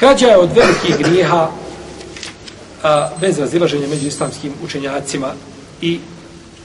[0.00, 1.50] Krađa je od velikih grijeha
[2.82, 5.32] a, bez razilaženja među islamskim učenjacima
[5.80, 6.00] i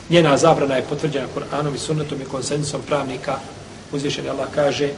[0.09, 3.35] njena zabrana je potvrđena Kur'anom i sunnetom i konsensusom pravnika.
[3.91, 4.89] Uzvišen Allah kaže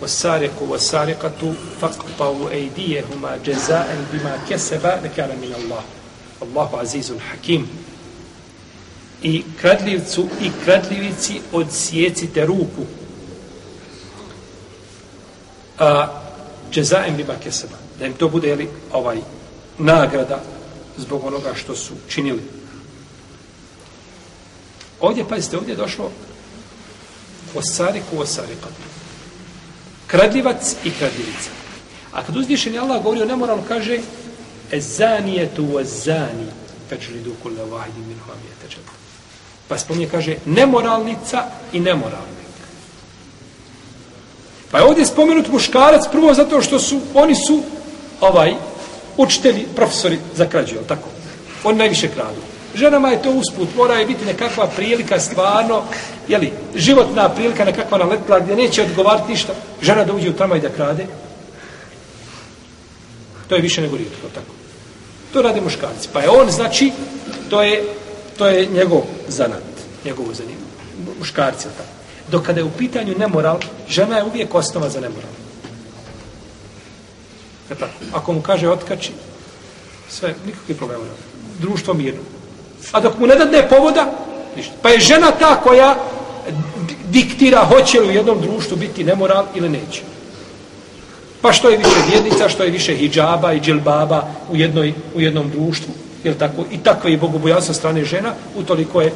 [0.00, 1.40] وَسَارِقُ وَسَارِقَتُ
[1.80, 5.82] فَقْطَوُ اَيْدِيهُمَا جَزَاءً بِمَا كَسَبَ نَكَالَ مِنَ اللَّهِ
[6.40, 7.68] Allahu azizun hakim.
[9.22, 12.84] I kradljivcu i kradljivici odsjecite ruku.
[15.78, 16.06] A
[16.71, 17.77] džezaem bima keseba.
[17.99, 19.17] Da im to bude jeli, ovaj
[19.77, 20.41] nagrada
[20.97, 22.41] zbog onoga što su činili.
[24.99, 26.11] Ovdje, pazite, ovdje je došlo
[27.55, 28.85] osariku osarikatu.
[30.07, 31.49] Kradljivac i kradljivica.
[32.13, 33.99] A kad uzvišen Allah govori o nemoralu, kaže
[34.71, 36.47] Ezanijetu wa zani
[36.89, 38.55] fečlidu kulle vahidi min hamijete.
[39.67, 42.44] Pa spominje, kaže, nemoralnica i nemoralnik.
[44.75, 47.61] Pa je ovdje spomenut muškarac prvo zato što su, oni su
[48.21, 48.53] ovaj,
[49.17, 51.09] učitelji, profesori za krađu, tako?
[51.63, 52.41] Oni najviše kradu.
[52.73, 55.83] Ženama je to usput, mora je biti nekakva prilika stvarno,
[56.27, 59.53] jeli, životna prilika, nekakva naletla gdje neće odgovarati ništa.
[59.81, 61.05] Žena da uđe u tramvaj da krade,
[63.47, 64.51] to je više nego rijetko, tako.
[65.33, 66.09] To rade muškarci.
[66.13, 66.91] Pa je on, znači,
[67.49, 67.83] to je,
[68.37, 69.63] to je njegov zanat,
[70.05, 70.67] njegovo zanimljivo.
[71.19, 72.04] Muškarci, tako.
[72.31, 73.59] Dok kada je u pitanju nemoral,
[73.89, 75.29] žena je uvijek osnova za nemoral.
[77.71, 77.93] E tako?
[78.13, 79.11] Ako mu kaže otkači,
[80.09, 81.15] sve, nikakvi problema nema.
[81.59, 82.21] Društvo mirno.
[82.91, 84.11] A dok mu ne dadne povoda,
[84.55, 84.73] ništa.
[84.81, 85.95] Pa je žena ta koja
[87.09, 90.01] diktira hoće li u jednom društvu biti nemoral ili neće.
[91.41, 95.49] Pa što je više vjednica, što je više hijjaba i džilbaba u, jednoj, u jednom
[95.49, 96.65] društvu, je tako?
[96.71, 99.13] I takva je bogobojasa strane žena, utoliko je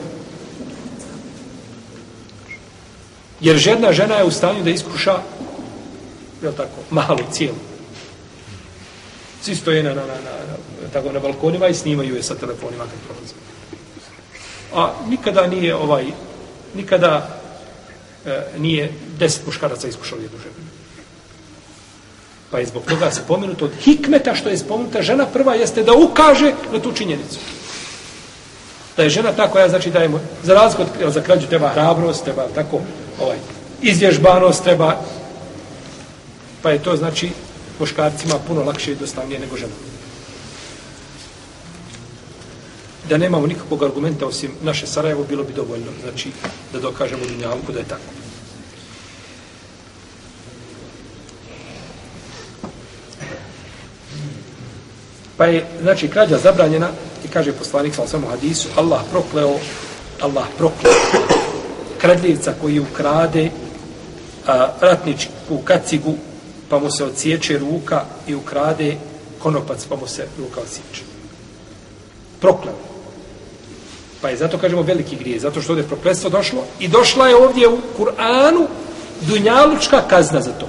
[3.41, 5.19] Jer žena, žena je u stanju da iskuša,
[6.43, 7.57] je tako, malu cijelu.
[9.41, 12.99] Svi stoje na, na, na, na, tako, na balkonima i snimaju je sa telefonima kad
[13.07, 13.33] prolaze.
[14.75, 16.05] A nikada nije ovaj,
[16.75, 17.39] nikada
[18.25, 20.55] e, nije deset muškaraca iskušao jednu ženu.
[22.51, 25.93] Pa je zbog toga se pomenuto od hikmeta što je spomenuta žena prva jeste da
[25.93, 27.39] ukaže na tu činjenicu.
[28.97, 30.09] Da je žena ta koja znači da je
[30.43, 32.81] za razgod, za krađu treba hrabrost, treba tako
[33.21, 33.37] ovaj,
[33.81, 35.01] izvježbanost, treba
[36.61, 37.29] pa je to znači
[37.79, 39.73] muškarcima puno lakše i dostavnije nego žena.
[43.09, 46.31] Da nemamo nikakvog argumenta osim naše Sarajevo, bilo bi dovoljno, znači,
[46.73, 48.01] da dokažemo Dunjavku da je tako.
[55.37, 56.89] Pa je, znači, krađa zabranjena
[57.25, 59.59] i kaže poslanik sa osam hadisu, Allah prokleo,
[60.21, 61.38] Allah prokleo
[62.01, 63.49] kradljivca koji ukrade
[64.47, 66.15] a, ratničku kacigu
[66.69, 68.95] pa mu se odsječe ruka i ukrade
[69.39, 71.03] konopac pa mu se ruka odsječe.
[72.39, 72.75] Prokleo.
[74.21, 77.67] Pa je zato kažemo veliki grije, zato što ovdje prokletstvo došlo i došla je ovdje
[77.67, 78.67] u Kur'anu
[79.21, 80.67] dunjalučka kazna za to.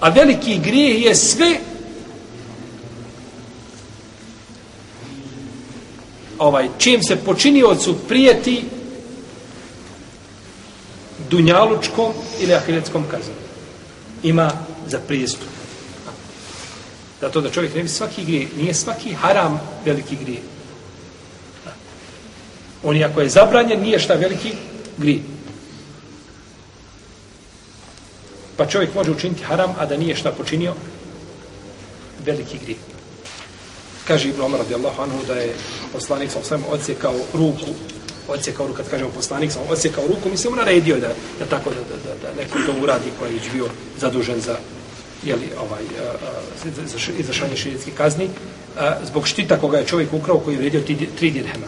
[0.00, 1.58] A veliki grije je sve
[6.38, 8.64] ovaj, čim se počiniocu prijeti
[11.30, 13.36] dunjalučkom ili ahiretskom kaznom.
[14.22, 14.50] Ima
[14.86, 15.48] za prijestup.
[17.20, 20.40] Zato da čovjek ne bi svaki grije, nije svaki haram veliki grije.
[22.82, 24.52] On ako je zabranjen, nije šta veliki
[24.98, 25.22] grije.
[28.56, 30.74] Pa čovjek može učiniti haram, a da nije šta počinio
[32.24, 32.78] veliki grije
[34.04, 35.54] kaže Ibn Omar radijallahu anhu da je
[35.92, 37.66] poslanik sa osvijem odsjekao ruku
[38.28, 41.08] odsjekao ono ruku, kad kažemo poslanik sa odsjekao ruku, mislim, naredio da,
[41.38, 43.66] da tako da, da, da, da neko to uradi koji je bio
[44.00, 44.56] zadužen za
[45.24, 47.56] jeli, ovaj, uh, za izrašanje
[47.96, 50.82] kazni, uh, zbog štita koga je čovjek ukrao koji je vredio
[51.18, 51.66] tri dirhema.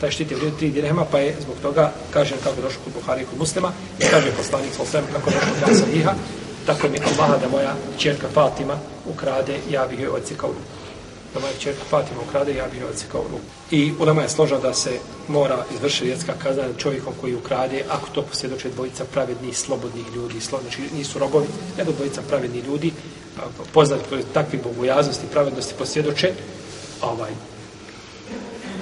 [0.00, 3.22] Taj štit je vredio tri dirhema, pa je zbog toga, kaže kako došlo kod Buhari
[3.22, 6.14] i kod muslima, i kaže poslanik sa osvijem kako došlo kod Sahiha,
[6.66, 10.87] tako mi Allaha da moja čerka Fatima ukrade, ja bih joj odsjekao ruku
[11.38, 13.44] da moja čerka Fatima ukrade, ja bih joj kao ruku.
[13.70, 14.98] I ulema je složa da se
[15.28, 20.82] mora izvršiti vjetska kazna čovjekom koji ukrade, ako to posvjedoče dvojica pravednih, slobodnih ljudi, znači
[20.96, 21.46] nisu robovi,
[21.78, 22.92] nego dvojica pravednih ljudi,
[23.72, 26.32] poznati po takvi bogojaznosti i pravednosti posvjedoče,
[27.02, 27.30] ovaj,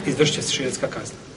[0.06, 1.35] izvršit će se širetska kazna.